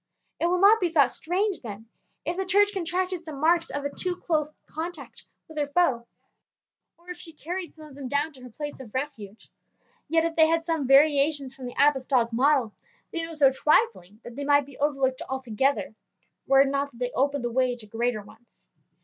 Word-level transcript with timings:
It 0.39 0.47
will 0.47 0.57
not 0.57 0.79
be 0.79 0.89
thought 0.89 1.11
strange, 1.11 1.61
then, 1.61 1.85
if 2.25 2.35
the 2.35 2.43
Church 2.43 2.73
contracted 2.73 3.23
some 3.23 3.39
marks 3.39 3.69
of 3.69 3.85
a 3.85 3.89
too 3.93 4.15
close 4.15 4.49
contact 4.65 5.25
with 5.47 5.59
her 5.59 5.67
foe, 5.67 6.07
or 6.97 7.11
if 7.11 7.17
she 7.17 7.31
carried 7.33 7.75
some 7.75 7.87
of 7.89 7.93
them 7.93 8.07
down 8.07 8.33
to 8.33 8.41
her 8.41 8.49
place 8.49 8.79
of 8.79 8.95
refuge. 8.95 9.51
Yet 10.09 10.25
if 10.25 10.35
they 10.35 10.47
had 10.47 10.63
some 10.65 10.87
variations 10.87 11.53
from 11.53 11.67
the 11.67 11.75
apostolic 11.77 12.33
model, 12.33 12.73
these 13.11 13.27
were 13.27 13.35
so 13.35 13.51
trifling 13.51 14.19
that 14.23 14.35
they 14.35 14.43
might 14.43 14.65
be 14.65 14.75
overlooked 14.79 15.21
altogether, 15.29 15.93
were 16.47 16.61
it 16.61 16.69
not 16.69 16.89
that 16.89 16.97
they 16.97 17.11
opened 17.11 17.43
the 17.43 17.51
way 17.51 17.75
to 17.75 17.85
greater 17.85 18.23
ones. 18.23 18.69